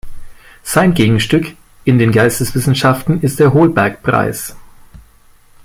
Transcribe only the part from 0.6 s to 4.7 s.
Sein Gegenstück in den Geisteswissenschaften ist der Holberg-Preis.